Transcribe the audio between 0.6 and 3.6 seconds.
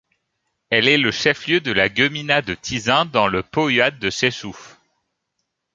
Elle est le chef-lieu de la gmina de Tyczyn, dans le